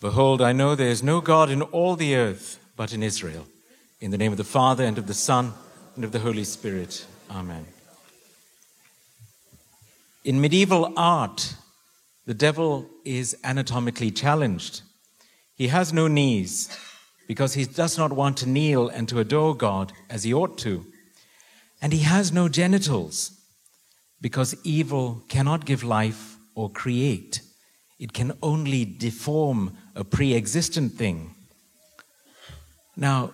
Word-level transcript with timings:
Behold, 0.00 0.42
I 0.42 0.52
know 0.52 0.74
there 0.74 0.90
is 0.90 1.02
no 1.02 1.22
God 1.22 1.50
in 1.50 1.62
all 1.62 1.96
the 1.96 2.16
earth 2.16 2.60
but 2.76 2.92
in 2.92 3.02
Israel. 3.02 3.46
In 3.98 4.10
the 4.10 4.18
name 4.18 4.30
of 4.30 4.36
the 4.36 4.44
Father, 4.44 4.84
and 4.84 4.98
of 4.98 5.06
the 5.06 5.14
Son, 5.14 5.54
and 5.94 6.04
of 6.04 6.12
the 6.12 6.18
Holy 6.18 6.44
Spirit. 6.44 7.06
Amen. 7.30 7.64
In 10.22 10.38
medieval 10.40 10.92
art, 10.98 11.54
the 12.26 12.34
devil 12.34 12.90
is 13.04 13.36
anatomically 13.42 14.10
challenged. 14.10 14.82
He 15.54 15.68
has 15.68 15.94
no 15.94 16.08
knees 16.08 16.76
because 17.26 17.54
he 17.54 17.64
does 17.64 17.96
not 17.96 18.12
want 18.12 18.36
to 18.38 18.48
kneel 18.48 18.88
and 18.88 19.08
to 19.08 19.18
adore 19.18 19.56
God 19.56 19.92
as 20.10 20.24
he 20.24 20.34
ought 20.34 20.58
to. 20.58 20.84
And 21.80 21.94
he 21.94 22.00
has 22.00 22.32
no 22.32 22.48
genitals 22.48 23.32
because 24.20 24.54
evil 24.62 25.22
cannot 25.28 25.64
give 25.64 25.82
life 25.82 26.36
or 26.54 26.68
create. 26.68 27.40
It 27.98 28.12
can 28.12 28.32
only 28.42 28.84
deform 28.84 29.76
a 29.96 30.04
pre 30.04 30.34
existent 30.34 30.92
thing. 30.92 31.34
Now, 32.96 33.32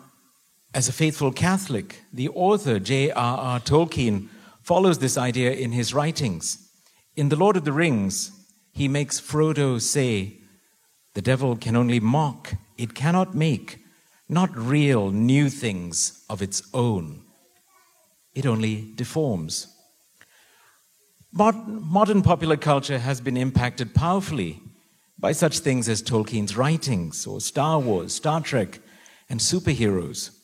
as 0.72 0.88
a 0.88 0.92
faithful 0.92 1.32
Catholic, 1.32 2.02
the 2.12 2.30
author 2.30 2.78
J.R.R. 2.78 3.60
Tolkien 3.60 4.28
follows 4.62 4.98
this 4.98 5.18
idea 5.18 5.52
in 5.52 5.72
his 5.72 5.92
writings. 5.92 6.70
In 7.14 7.28
The 7.28 7.36
Lord 7.36 7.56
of 7.56 7.64
the 7.64 7.72
Rings, 7.72 8.30
he 8.72 8.88
makes 8.88 9.20
Frodo 9.20 9.80
say, 9.80 10.38
The 11.14 11.20
devil 11.20 11.56
can 11.56 11.76
only 11.76 12.00
mock, 12.00 12.54
it 12.78 12.94
cannot 12.94 13.34
make, 13.34 13.84
not 14.28 14.56
real 14.56 15.10
new 15.10 15.50
things 15.50 16.24
of 16.30 16.40
its 16.40 16.62
own. 16.72 17.22
It 18.34 18.46
only 18.46 18.92
deforms. 18.94 19.66
Modern 21.32 22.22
popular 22.22 22.56
culture 22.56 22.98
has 22.98 23.20
been 23.20 23.36
impacted 23.36 23.94
powerfully 23.94 24.62
by 25.22 25.30
such 25.30 25.60
things 25.60 25.88
as 25.88 26.02
Tolkien's 26.02 26.56
writings 26.56 27.28
or 27.28 27.40
Star 27.40 27.78
Wars, 27.78 28.12
Star 28.12 28.40
Trek, 28.40 28.80
and 29.30 29.38
superheroes. 29.38 30.36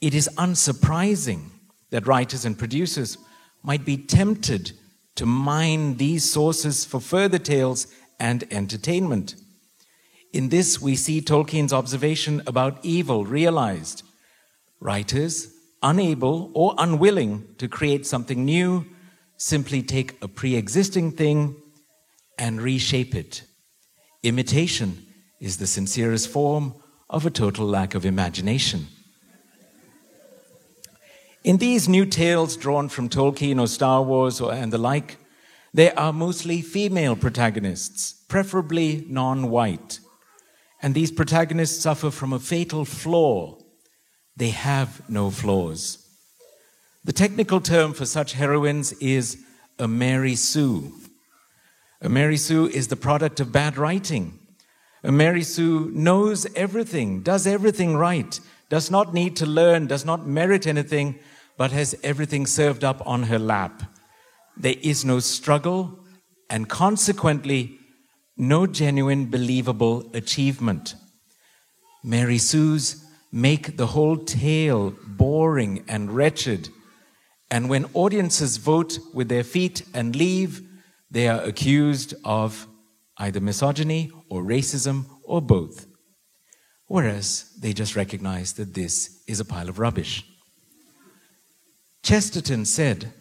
It 0.00 0.14
is 0.14 0.28
unsurprising 0.36 1.50
that 1.90 2.08
writers 2.08 2.44
and 2.44 2.58
producers 2.58 3.16
might 3.62 3.84
be 3.84 3.96
tempted 3.96 4.72
to 5.14 5.24
mine 5.24 5.96
these 5.96 6.28
sources 6.28 6.84
for 6.84 6.98
further 6.98 7.38
tales 7.38 7.86
and 8.18 8.42
entertainment. 8.50 9.36
In 10.32 10.48
this, 10.48 10.80
we 10.80 10.96
see 10.96 11.20
Tolkien's 11.20 11.72
observation 11.72 12.42
about 12.48 12.84
evil 12.84 13.24
realized. 13.24 14.02
Writers, 14.80 15.54
unable 15.84 16.50
or 16.52 16.74
unwilling 16.78 17.46
to 17.58 17.68
create 17.68 18.06
something 18.06 18.44
new, 18.44 18.86
simply 19.36 19.82
take 19.82 20.20
a 20.20 20.26
pre 20.26 20.56
existing 20.56 21.12
thing 21.12 21.54
and 22.36 22.60
reshape 22.60 23.14
it. 23.14 23.44
Imitation 24.22 25.06
is 25.40 25.56
the 25.56 25.66
sincerest 25.66 26.28
form 26.28 26.74
of 27.08 27.24
a 27.24 27.30
total 27.30 27.66
lack 27.66 27.94
of 27.94 28.04
imagination. 28.04 28.86
In 31.42 31.56
these 31.56 31.88
new 31.88 32.04
tales 32.04 32.56
drawn 32.56 32.90
from 32.90 33.08
Tolkien 33.08 33.58
or 33.58 33.66
Star 33.66 34.02
Wars 34.02 34.40
or, 34.40 34.52
and 34.52 34.70
the 34.70 34.78
like, 34.78 35.16
there 35.72 35.98
are 35.98 36.12
mostly 36.12 36.60
female 36.60 37.16
protagonists, 37.16 38.12
preferably 38.28 39.06
non 39.08 39.48
white. 39.48 40.00
And 40.82 40.94
these 40.94 41.10
protagonists 41.10 41.82
suffer 41.82 42.10
from 42.10 42.32
a 42.32 42.38
fatal 42.38 42.84
flaw. 42.84 43.58
They 44.36 44.50
have 44.50 45.08
no 45.08 45.30
flaws. 45.30 46.06
The 47.04 47.12
technical 47.12 47.60
term 47.60 47.94
for 47.94 48.04
such 48.04 48.34
heroines 48.34 48.92
is 48.94 49.38
a 49.78 49.88
Mary 49.88 50.34
Sue. 50.34 50.92
A 52.02 52.08
Mary 52.08 52.36
Sue 52.36 52.66
is 52.66 52.88
the 52.88 52.96
product 52.96 53.40
of 53.40 53.52
bad 53.52 53.76
writing. 53.76 54.38
A 55.04 55.12
Mary 55.12 55.42
Sue 55.42 55.90
knows 55.92 56.46
everything, 56.54 57.22
does 57.22 57.46
everything 57.46 57.96
right, 57.96 58.40
does 58.68 58.90
not 58.90 59.12
need 59.12 59.36
to 59.36 59.46
learn, 59.46 59.86
does 59.86 60.04
not 60.04 60.26
merit 60.26 60.66
anything, 60.66 61.18
but 61.56 61.72
has 61.72 61.94
everything 62.02 62.46
served 62.46 62.84
up 62.84 63.06
on 63.06 63.24
her 63.24 63.38
lap. 63.38 63.82
There 64.56 64.76
is 64.82 65.04
no 65.04 65.20
struggle, 65.20 65.98
and 66.48 66.68
consequently, 66.68 67.78
no 68.36 68.66
genuine 68.66 69.26
believable 69.26 70.10
achievement. 70.14 70.94
Mary 72.02 72.38
Sue's 72.38 73.04
make 73.30 73.76
the 73.76 73.88
whole 73.88 74.16
tale 74.16 74.94
boring 75.06 75.84
and 75.86 76.10
wretched 76.10 76.70
and 77.50 77.68
when 77.68 77.86
audiences 77.94 78.58
vote 78.58 78.98
with 79.12 79.28
their 79.28 79.42
feet 79.42 79.82
and 79.92 80.14
leave, 80.14 80.62
they 81.10 81.28
are 81.28 81.42
accused 81.42 82.14
of 82.24 82.66
either 83.18 83.40
misogyny 83.40 84.10
or 84.28 84.42
racism 84.42 85.06
or 85.24 85.42
both. 85.42 85.86
Whereas 86.86 87.52
they 87.60 87.72
just 87.72 87.96
recognize 87.96 88.54
that 88.54 88.74
this 88.74 89.22
is 89.26 89.40
a 89.40 89.44
pile 89.44 89.68
of 89.68 89.78
rubbish. 89.78 90.24
Chesterton 92.02 92.64
said 92.64 93.12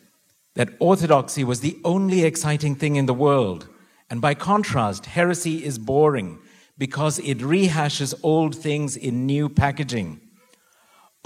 that 0.55 0.69
orthodoxy 0.79 1.44
was 1.44 1.59
the 1.59 1.77
only 1.83 2.23
exciting 2.23 2.75
thing 2.75 2.95
in 2.95 3.05
the 3.05 3.13
world, 3.13 3.67
and 4.09 4.21
by 4.21 4.33
contrast, 4.33 5.06
heresy 5.06 5.63
is 5.63 5.77
boring 5.77 6.39
because 6.77 7.19
it 7.19 7.39
rehashes 7.39 8.17
old 8.23 8.56
things 8.56 8.95
in 8.95 9.25
new 9.25 9.50
packaging. 9.50 10.21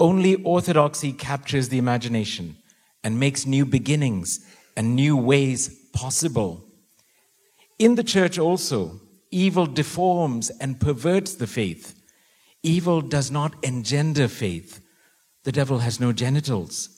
Only 0.00 0.34
orthodoxy 0.42 1.12
captures 1.12 1.68
the 1.68 1.78
imagination 1.78 2.56
and 3.04 3.20
makes 3.20 3.46
new 3.46 3.64
beginnings 3.64 4.44
and 4.76 4.96
new 4.96 5.16
ways 5.16 5.83
possible. 5.94 6.64
In 7.78 7.94
the 7.94 8.04
church 8.04 8.38
also, 8.38 9.00
evil 9.30 9.66
deforms 9.66 10.50
and 10.60 10.80
perverts 10.80 11.34
the 11.34 11.46
faith. 11.46 11.94
Evil 12.62 13.00
does 13.00 13.30
not 13.30 13.54
engender 13.62 14.28
faith. 14.28 14.80
The 15.44 15.52
devil 15.52 15.78
has 15.78 16.00
no 16.00 16.12
genitals. 16.12 16.88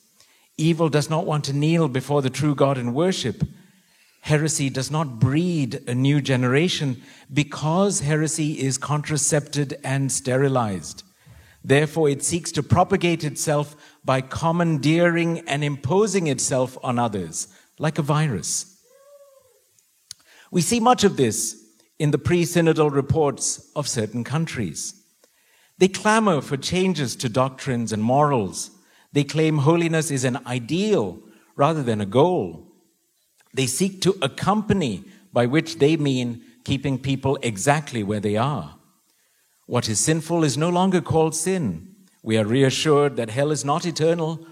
Evil 0.57 0.89
does 0.89 1.11
not 1.11 1.27
want 1.27 1.45
to 1.45 1.53
kneel 1.53 1.89
before 1.89 2.23
the 2.23 2.31
true 2.31 2.55
God 2.55 2.79
in 2.79 2.95
worship. 2.95 3.43
Heresy 4.23 4.71
does 4.71 4.91
not 4.91 5.19
breed 5.21 5.81
a 5.87 5.95
new 5.95 6.21
generation 6.21 7.03
because 7.33 8.01
heresy 8.01 8.59
is 8.61 8.78
contracepted 8.78 9.78
and 9.84 10.11
sterilized. 10.11 11.05
Therefore, 11.63 12.09
it 12.09 12.23
seeks 12.23 12.53
to 12.53 12.63
propagate 12.63 13.25
itself 13.25 13.75
by 14.05 14.21
commandeering 14.21 15.41
and 15.49 15.65
imposing 15.65 16.28
itself 16.28 16.78
on 16.83 16.99
others, 16.99 17.49
like 17.78 17.99
a 17.99 18.03
virus. 18.03 18.76
We 20.51 20.61
see 20.61 20.81
much 20.81 21.05
of 21.05 21.17
this 21.17 21.62
in 21.99 22.11
the 22.11 22.19
pre 22.19 22.45
synodal 22.45 22.93
reports 22.93 23.71
of 23.75 23.89
certain 23.89 24.25
countries. 24.25 24.95
They 25.79 25.89
clamor 25.89 26.41
for 26.41 26.57
changes 26.57 27.17
to 27.17 27.29
doctrines 27.29 27.93
and 27.93 28.03
morals. 28.03 28.71
They 29.12 29.25
claim 29.25 29.59
holiness 29.59 30.11
is 30.11 30.25
an 30.25 30.39
ideal 30.47 31.19
rather 31.55 31.83
than 31.83 32.01
a 32.01 32.07
goal. 32.07 32.67
They 33.55 33.67
seek 33.67 34.03
to 34.03 34.17
accompany, 34.21 35.05
by 35.33 35.47
which 35.47 35.79
they 35.79 35.97
mean 35.97 36.43
keeping 36.65 36.99
people 36.99 37.39
exactly 37.43 38.03
where 38.03 38.21
they 38.21 38.37
are. 38.37 38.77
What 39.67 39.89
is 39.89 40.01
sinful 40.01 40.45
is 40.45 40.57
no 40.57 40.69
longer 40.69 41.01
called 41.01 41.34
sin. 41.34 41.95
We 42.23 42.39
are 42.39 42.45
reassured 42.45 43.17
that 43.17 43.31
hell 43.31 43.51
is 43.51 43.65
not 43.65 43.87
eternal 43.87 44.47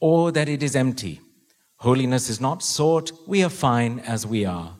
or 0.00 0.32
that 0.32 0.48
it 0.48 0.62
is 0.62 0.76
empty. 0.76 1.20
Holiness 1.76 2.28
is 2.28 2.40
not 2.40 2.62
sought. 2.62 3.12
We 3.26 3.42
are 3.42 3.50
fine 3.50 4.00
as 4.00 4.26
we 4.26 4.44
are. 4.44 4.77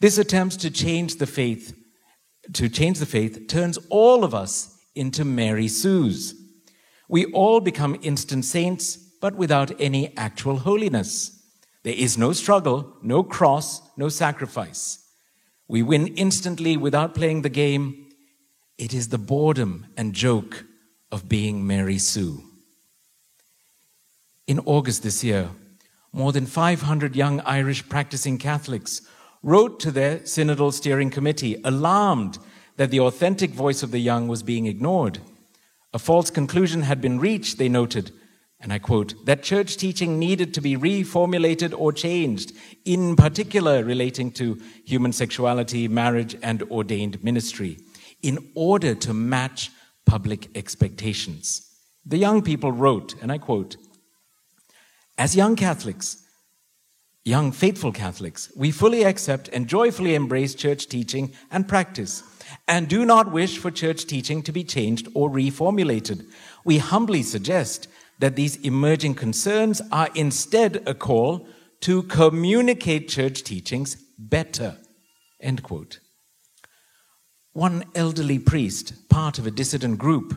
This 0.00 0.18
attempts 0.18 0.56
to 0.58 0.70
change 0.70 1.16
the 1.16 1.26
faith, 1.26 1.76
to 2.52 2.68
change 2.68 2.98
the 2.98 3.06
faith, 3.06 3.46
turns 3.48 3.78
all 3.88 4.24
of 4.24 4.34
us 4.34 4.76
into 4.94 5.24
Mary 5.24 5.68
Sues. 5.68 6.34
We 7.08 7.26
all 7.26 7.60
become 7.60 7.98
instant 8.02 8.44
saints, 8.44 8.96
but 9.20 9.34
without 9.34 9.80
any 9.80 10.16
actual 10.16 10.58
holiness. 10.58 11.42
There 11.82 11.94
is 11.94 12.18
no 12.18 12.32
struggle, 12.32 12.96
no 13.02 13.22
cross, 13.22 13.82
no 13.96 14.08
sacrifice. 14.08 15.04
We 15.68 15.82
win 15.82 16.08
instantly 16.08 16.76
without 16.76 17.14
playing 17.14 17.42
the 17.42 17.48
game 17.48 18.04
it 18.76 18.92
is 18.92 19.08
the 19.08 19.18
boredom 19.18 19.86
and 19.96 20.12
joke 20.12 20.64
of 21.12 21.28
being 21.28 21.66
Mary 21.66 21.98
Sue. 21.98 22.42
In 24.46 24.58
August 24.60 25.02
this 25.02 25.22
year, 25.22 25.50
more 26.12 26.32
than 26.32 26.46
500 26.46 27.14
young 27.14 27.40
Irish 27.40 27.88
practicing 27.88 28.36
Catholics 28.36 29.00
wrote 29.44 29.78
to 29.78 29.90
their 29.90 30.18
synodal 30.20 30.72
steering 30.72 31.10
committee, 31.10 31.60
alarmed 31.62 32.38
that 32.76 32.90
the 32.90 32.98
authentic 33.00 33.50
voice 33.50 33.82
of 33.82 33.90
the 33.90 33.98
young 33.98 34.26
was 34.26 34.42
being 34.42 34.66
ignored. 34.66 35.20
A 35.92 35.98
false 35.98 36.30
conclusion 36.30 36.82
had 36.82 37.00
been 37.00 37.20
reached, 37.20 37.58
they 37.58 37.68
noted, 37.68 38.10
and 38.58 38.72
I 38.72 38.78
quote, 38.78 39.26
that 39.26 39.42
church 39.42 39.76
teaching 39.76 40.18
needed 40.18 40.54
to 40.54 40.62
be 40.62 40.76
reformulated 40.76 41.74
or 41.78 41.92
changed, 41.92 42.52
in 42.86 43.14
particular 43.16 43.84
relating 43.84 44.32
to 44.32 44.60
human 44.86 45.12
sexuality, 45.12 45.86
marriage, 45.88 46.34
and 46.42 46.62
ordained 46.64 47.22
ministry 47.22 47.78
in 48.22 48.38
order 48.54 48.94
to 48.94 49.12
match 49.12 49.70
public 50.06 50.48
expectations. 50.56 51.70
The 52.06 52.16
young 52.16 52.40
people 52.40 52.72
wrote, 52.72 53.14
and 53.20 53.30
I 53.30 53.36
quote, 53.36 53.76
As 55.18 55.36
young 55.36 55.54
Catholics, 55.54 56.23
young 57.24 57.52
faithful 57.52 57.90
Catholics, 57.90 58.52
we 58.54 58.70
fully 58.70 59.02
accept 59.02 59.48
and 59.48 59.66
joyfully 59.66 60.14
embrace 60.14 60.54
church 60.54 60.88
teaching 60.88 61.32
and 61.50 61.66
practice. 61.66 62.22
and 62.68 62.88
do 62.88 63.04
not 63.04 63.32
wish 63.32 63.58
for 63.58 63.70
church 63.70 64.06
teaching 64.06 64.42
to 64.42 64.52
be 64.52 64.62
changed 64.64 65.08
or 65.14 65.30
reformulated. 65.30 66.26
We 66.64 66.78
humbly 66.78 67.22
suggest 67.22 67.88
that 68.18 68.36
these 68.36 68.56
emerging 68.56 69.14
concerns 69.14 69.80
are 69.90 70.08
instead 70.14 70.82
a 70.86 70.94
call 70.94 71.46
to 71.80 72.02
communicate 72.04 73.08
church 73.08 73.42
teachings 73.42 73.96
better. 74.18 74.76
End 75.40 75.62
quote. 75.62 76.00
One 77.52 77.84
elderly 77.94 78.38
priest, 78.38 79.08
part 79.08 79.38
of 79.38 79.46
a 79.46 79.50
dissident 79.50 79.98
group, 79.98 80.34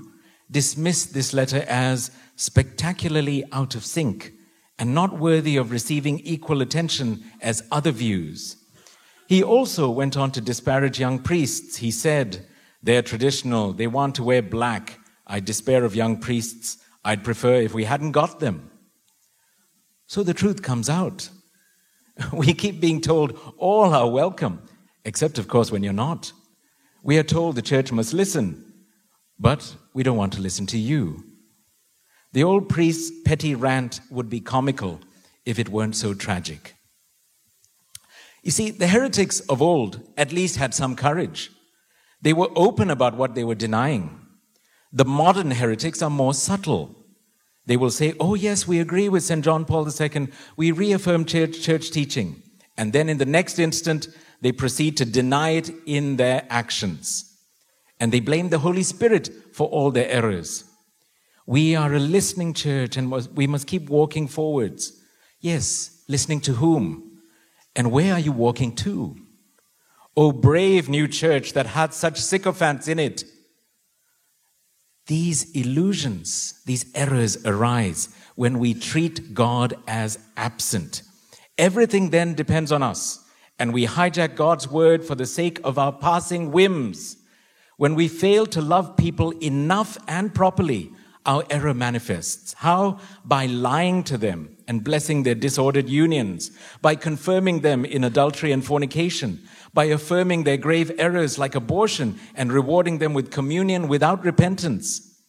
dismissed 0.50 1.14
this 1.14 1.34
letter 1.34 1.66
as 1.68 2.12
spectacularly 2.36 3.44
out 3.52 3.76
of 3.76 3.86
sync 3.86 4.32
and 4.80 4.94
not 4.94 5.20
worthy 5.20 5.58
of 5.58 5.72
receiving 5.72 6.20
equal 6.20 6.62
attention 6.62 7.24
as 7.42 7.64
other 7.72 7.92
views. 7.92 8.56
He 9.28 9.44
also 9.44 9.90
went 9.90 10.16
on 10.16 10.32
to 10.32 10.42
disparage 10.42 11.00
young 11.00 11.20
priests. 11.20 11.78
He 11.78 11.92
said, 11.92 12.48
They're 12.82 13.02
traditional, 13.02 13.74
they 13.74 13.88
want 13.88 14.16
to 14.16 14.24
wear 14.24 14.42
black. 14.42 15.00
I 15.26 15.40
despair 15.42 15.84
of 15.84 15.96
young 15.96 16.20
priests. 16.20 16.78
I'd 17.04 17.24
prefer 17.24 17.56
if 17.56 17.74
we 17.74 17.84
hadn't 17.84 18.14
got 18.14 18.40
them. 18.40 18.72
So 20.08 20.24
the 20.24 20.34
truth 20.34 20.62
comes 20.62 20.90
out. 20.90 21.30
We 22.34 22.54
keep 22.54 22.82
being 22.82 23.02
told 23.02 23.40
all 23.58 23.94
are 23.94 24.10
welcome, 24.10 24.64
except, 25.06 25.38
of 25.38 25.48
course, 25.48 25.72
when 25.72 25.84
you're 25.84 25.94
not. 25.94 26.32
We 27.04 27.20
are 27.20 27.24
told 27.24 27.56
the 27.56 27.62
church 27.62 27.92
must 27.92 28.12
listen, 28.12 28.74
but 29.38 29.76
we 29.94 30.02
don't 30.02 30.18
want 30.18 30.34
to 30.34 30.42
listen 30.42 30.66
to 30.68 30.80
you. 30.80 31.24
The 32.38 32.44
old 32.44 32.70
priest's 32.70 33.12
petty 33.26 33.56
rant 33.56 34.00
would 34.12 34.30
be 34.30 34.42
comical 34.42 35.00
if 35.44 35.58
it 35.58 35.70
weren't 35.70 35.96
so 35.96 36.14
tragic. 36.14 36.76
You 38.44 38.52
see, 38.52 38.70
the 38.70 38.86
heretics 38.86 39.40
of 39.40 39.60
old 39.60 40.08
at 40.16 40.32
least 40.32 40.58
had 40.58 40.76
some 40.76 40.96
courage. 40.96 41.50
They 42.22 42.34
were 42.34 42.52
open 42.56 42.92
about 42.92 43.18
what 43.18 43.34
they 43.34 43.44
were 43.44 43.56
denying. 43.56 44.20
The 44.94 45.04
modern 45.04 45.50
heretics 45.50 46.04
are 46.04 46.12
more 46.12 46.36
subtle. 46.36 46.96
They 47.66 47.76
will 47.76 47.90
say, 47.90 48.14
Oh, 48.20 48.36
yes, 48.36 48.68
we 48.68 48.80
agree 48.80 49.10
with 49.10 49.24
St. 49.24 49.44
John 49.44 49.66
Paul 49.66 49.90
II. 49.90 50.28
We 50.56 50.72
reaffirm 50.72 51.26
church, 51.26 51.60
church 51.60 51.90
teaching. 51.90 52.44
And 52.78 52.94
then 52.94 53.10
in 53.10 53.18
the 53.18 53.26
next 53.26 53.58
instant, 53.58 54.10
they 54.42 54.52
proceed 54.52 54.96
to 54.98 55.06
deny 55.06 55.54
it 55.62 55.72
in 55.88 56.18
their 56.18 56.46
actions. 56.52 57.36
And 58.00 58.12
they 58.12 58.20
blame 58.20 58.50
the 58.50 58.60
Holy 58.60 58.84
Spirit 58.84 59.28
for 59.54 59.68
all 59.70 59.90
their 59.90 60.08
errors. 60.08 60.67
We 61.48 61.78
are 61.78 61.94
a 61.94 62.00
listening 62.00 62.54
church 62.54 62.98
and 62.98 63.10
we 63.10 63.48
must 63.48 63.68
keep 63.68 63.90
walking 63.90 64.28
forwards. 64.28 65.02
Yes, 65.40 66.04
listening 66.10 66.42
to 66.42 66.54
whom? 66.54 67.22
And 67.74 67.90
where 67.90 68.14
are 68.14 68.20
you 68.20 68.34
walking 68.34 68.76
to? 68.76 69.16
Oh, 70.18 70.34
brave 70.34 70.90
new 70.90 71.08
church 71.08 71.54
that 71.54 71.68
had 71.68 71.94
such 71.94 72.20
sycophants 72.20 72.90
in 72.90 73.00
it. 73.00 73.24
These 75.06 75.52
illusions, 75.52 76.62
these 76.66 76.86
errors 76.94 77.46
arise 77.46 78.10
when 78.36 78.60
we 78.60 78.74
treat 78.74 79.34
God 79.34 79.74
as 79.88 80.20
absent. 80.36 81.02
Everything 81.58 82.10
then 82.10 82.34
depends 82.34 82.74
on 82.74 82.84
us, 82.84 83.24
and 83.58 83.74
we 83.74 83.88
hijack 83.88 84.36
God's 84.36 84.68
word 84.68 85.06
for 85.06 85.16
the 85.16 85.26
sake 85.26 85.62
of 85.64 85.80
our 85.80 85.94
passing 85.94 86.52
whims. 86.52 87.16
When 87.78 87.96
we 87.96 88.10
fail 88.10 88.46
to 88.48 88.60
love 88.60 88.98
people 88.98 89.32
enough 89.40 89.98
and 90.10 90.36
properly, 90.36 90.92
our 91.28 91.44
error 91.50 91.74
manifests. 91.74 92.54
How? 92.54 93.00
By 93.26 93.46
lying 93.46 94.04
to 94.06 94.18
them 94.18 94.58
and 94.68 94.84
blessing 94.84 95.24
their 95.24 95.36
disordered 95.36 95.90
unions, 95.90 96.52
by 96.82 96.96
confirming 96.96 97.60
them 97.60 97.86
in 97.86 98.04
adultery 98.04 98.52
and 98.52 98.66
fornication, 98.66 99.42
by 99.74 99.86
affirming 99.86 100.44
their 100.44 100.58
grave 100.58 100.92
errors 100.98 101.38
like 101.38 101.54
abortion 101.54 102.18
and 102.34 102.52
rewarding 102.52 102.98
them 102.98 103.14
with 103.14 103.30
communion 103.30 103.88
without 103.88 104.24
repentance. 104.24 105.22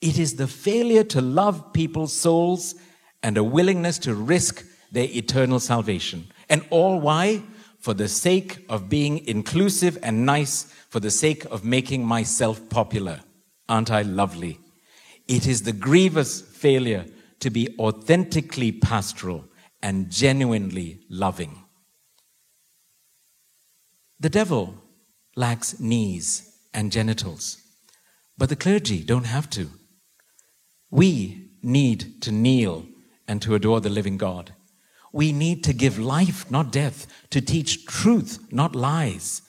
It 0.00 0.18
is 0.18 0.36
the 0.36 0.46
failure 0.46 1.04
to 1.04 1.20
love 1.20 1.72
people's 1.72 2.12
souls 2.12 2.74
and 3.22 3.36
a 3.36 3.42
willingness 3.42 3.98
to 4.00 4.14
risk 4.14 4.64
their 4.92 5.08
eternal 5.10 5.58
salvation. 5.60 6.28
And 6.48 6.64
all 6.70 7.00
why? 7.00 7.42
For 7.80 7.94
the 7.94 8.08
sake 8.08 8.64
of 8.68 8.88
being 8.88 9.26
inclusive 9.26 9.98
and 10.02 10.26
nice, 10.26 10.64
for 10.88 11.00
the 11.00 11.10
sake 11.10 11.44
of 11.46 11.64
making 11.64 12.04
myself 12.04 12.68
popular. 12.68 13.20
Aren't 13.68 13.90
I 13.90 14.02
lovely? 14.02 14.58
It 15.28 15.46
is 15.46 15.62
the 15.62 15.72
grievous 15.72 16.40
failure 16.40 17.04
to 17.40 17.50
be 17.50 17.76
authentically 17.78 18.72
pastoral 18.72 19.44
and 19.82 20.10
genuinely 20.10 21.00
loving. 21.08 21.64
The 24.18 24.30
devil 24.30 24.82
lacks 25.36 25.78
knees 25.78 26.58
and 26.74 26.90
genitals, 26.90 27.58
but 28.36 28.48
the 28.48 28.56
clergy 28.56 29.04
don't 29.04 29.26
have 29.26 29.48
to. 29.50 29.70
We 30.90 31.50
need 31.62 32.22
to 32.22 32.32
kneel 32.32 32.86
and 33.28 33.42
to 33.42 33.54
adore 33.54 33.80
the 33.80 33.90
living 33.90 34.16
God. 34.16 34.54
We 35.12 35.32
need 35.32 35.62
to 35.64 35.72
give 35.72 35.98
life, 35.98 36.50
not 36.50 36.72
death, 36.72 37.06
to 37.30 37.40
teach 37.40 37.86
truth, 37.86 38.38
not 38.50 38.74
lies. 38.74 39.42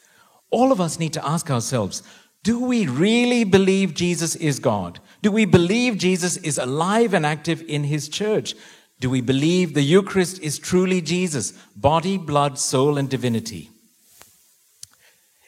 All 0.52 0.72
of 0.72 0.82
us 0.82 1.00
need 1.00 1.14
to 1.14 1.26
ask 1.26 1.50
ourselves 1.50 2.04
do 2.44 2.60
we 2.60 2.88
really 2.88 3.44
believe 3.44 3.94
Jesus 3.94 4.36
is 4.36 4.60
God? 4.60 5.00
Do 5.22 5.32
we 5.32 5.46
believe 5.46 5.98
Jesus 5.98 6.38
is 6.38 6.58
alive 6.58 7.14
and 7.14 7.26
active 7.26 7.62
in 7.68 7.84
his 7.84 8.08
church? 8.08 8.56
Do 9.00 9.10
we 9.10 9.22
believe 9.22 9.74
the 9.74 9.82
Eucharist 9.82 10.42
is 10.42 10.60
truly 10.60 11.02
Jesus, 11.02 11.52
body, 11.76 12.18
blood, 12.18 12.58
soul, 12.58 12.98
and 12.98 13.10
divinity? 13.10 13.70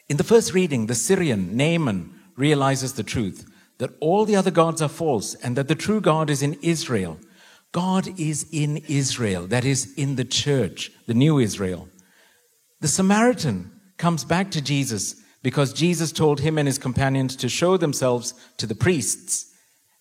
In 0.08 0.16
the 0.16 0.24
first 0.24 0.52
reading, 0.52 0.86
the 0.86 0.94
Syrian, 0.94 1.56
Naaman, 1.56 2.14
realizes 2.36 2.94
the 2.94 3.02
truth 3.02 3.46
that 3.78 3.90
all 4.00 4.24
the 4.24 4.36
other 4.36 4.50
gods 4.50 4.82
are 4.82 4.88
false 4.88 5.34
and 5.36 5.56
that 5.56 5.68
the 5.68 5.74
true 5.74 6.00
God 6.00 6.30
is 6.30 6.42
in 6.42 6.54
Israel. 6.62 7.18
God 7.72 8.08
is 8.20 8.46
in 8.52 8.78
Israel, 8.88 9.46
that 9.46 9.64
is, 9.64 9.92
in 9.94 10.16
the 10.16 10.24
church, 10.24 10.90
the 11.06 11.14
new 11.14 11.38
Israel. 11.38 11.88
The 12.80 12.88
Samaritan 12.88 13.72
comes 13.96 14.24
back 14.24 14.50
to 14.50 14.60
Jesus 14.60 15.16
because 15.42 15.72
Jesus 15.72 16.12
told 16.12 16.40
him 16.40 16.58
and 16.58 16.68
his 16.68 16.78
companions 16.78 17.34
to 17.36 17.48
show 17.48 17.76
themselves 17.76 18.34
to 18.58 18.66
the 18.66 18.74
priests. 18.74 19.51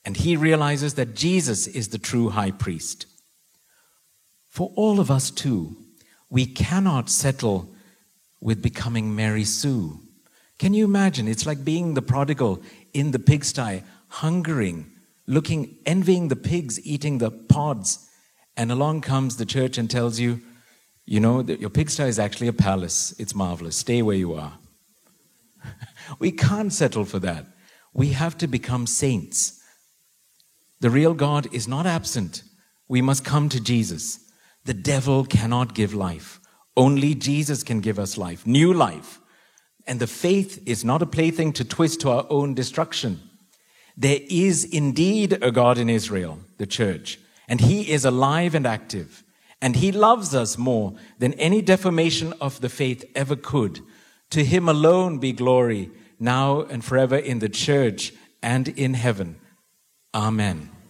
And 0.03 0.18
he 0.18 0.36
realizes 0.36 0.95
that 0.95 1.15
Jesus 1.15 1.68
is 1.68 1.89
the 1.89 1.98
true 1.98 2.30
high 2.30 2.51
priest. 2.51 3.06
For 4.50 4.71
all 4.75 5.00
of 5.00 5.12
us, 5.12 5.31
too, 5.31 5.77
we 6.30 6.45
cannot 6.45 7.09
settle 7.09 7.74
with 8.39 8.62
becoming 8.62 9.15
Mary 9.15 9.44
Sue. 9.44 10.00
Can 10.57 10.74
you 10.74 10.86
imagine? 10.86 11.27
It's 11.27 11.45
like 11.45 11.63
being 11.63 11.94
the 11.94 12.01
prodigal 12.01 12.62
in 12.94 13.12
the 13.12 13.19
pigsty, 13.19 13.84
hungering, 14.08 14.91
looking, 15.27 15.77
envying 15.86 16.27
the 16.27 16.36
pigs 16.36 16.86
eating 16.86 17.20
the 17.20 17.31
pods. 17.31 18.10
And 18.58 18.72
along 18.72 19.01
comes 19.01 19.38
the 19.38 19.46
church 19.46 19.77
and 19.77 19.89
tells 19.89 20.20
you, 20.20 20.41
you 21.05 21.20
know, 21.20 21.41
that 21.41 21.60
your 21.60 21.70
pigsty 21.70 22.03
is 22.03 22.20
actually 22.20 22.48
a 22.48 22.53
palace. 22.53 23.13
It's 23.17 23.36
marvelous. 23.36 23.77
Stay 23.77 24.01
where 24.01 24.15
you 24.15 24.34
are. 24.34 24.53
we 26.20 26.31
can't 26.31 26.74
settle 26.74 27.05
for 27.05 27.20
that. 27.20 27.46
We 27.93 28.10
have 28.10 28.38
to 28.39 28.48
become 28.48 28.88
saints. 28.88 29.61
The 30.82 30.90
real 30.90 31.14
God 31.14 31.48
is 31.54 31.68
not 31.68 31.86
absent. 31.86 32.44
We 32.88 33.02
must 33.02 33.24
come 33.24 33.50
to 33.50 33.62
Jesus. 33.62 34.20
The 34.66 34.74
devil 34.74 35.26
cannot 35.26 35.76
give 35.76 35.94
life. 35.94 36.40
Only 36.76 37.14
Jesus 37.14 37.62
can 37.62 37.82
give 37.82 38.00
us 38.00 38.18
life, 38.18 38.48
new 38.48 38.74
life. 38.74 39.20
And 39.86 40.00
the 40.00 40.08
faith 40.08 40.62
is 40.66 40.84
not 40.84 41.04
a 41.04 41.06
plaything 41.06 41.54
to 41.54 41.64
twist 41.64 42.02
to 42.02 42.10
our 42.10 42.26
own 42.32 42.56
destruction. 42.56 43.22
There 43.96 44.22
is 44.28 44.64
indeed 44.64 45.38
a 45.44 45.52
God 45.52 45.78
in 45.78 45.88
Israel, 45.88 46.40
the 46.58 46.66
church, 46.66 47.20
and 47.48 47.62
he 47.62 47.92
is 47.92 48.04
alive 48.04 48.56
and 48.56 48.66
active. 48.66 49.24
And 49.62 49.76
he 49.76 49.92
loves 49.92 50.34
us 50.34 50.58
more 50.58 50.96
than 51.20 51.34
any 51.34 51.62
defamation 51.62 52.34
of 52.42 52.60
the 52.60 52.70
faith 52.70 53.06
ever 53.14 53.36
could. 53.36 53.82
To 54.32 54.44
him 54.44 54.68
alone 54.68 55.20
be 55.20 55.32
glory, 55.32 55.92
now 56.20 56.62
and 56.62 56.84
forever 56.84 57.18
in 57.18 57.38
the 57.38 57.50
church 57.50 58.14
and 58.42 58.68
in 58.70 58.96
heaven. 58.96 59.40
Amen. 60.13 60.81